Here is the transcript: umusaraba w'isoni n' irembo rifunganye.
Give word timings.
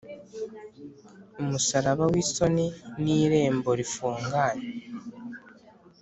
umusaraba 1.41 2.03
w'isoni 2.11 2.67
n' 3.03 3.11
irembo 3.19 3.69
rifunganye. 3.79 4.63